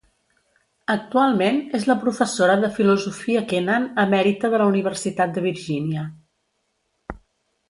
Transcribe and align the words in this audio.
Actualment 0.93 1.59
és 1.79 1.85
la 1.89 1.97
professora 2.05 2.55
de 2.63 2.71
filosofia 2.77 3.43
Kenan 3.53 3.85
emèrita 4.05 4.53
de 4.55 4.63
la 4.63 4.69
Universitat 4.75 5.37
de 5.37 5.45
Virgínia. 5.49 6.09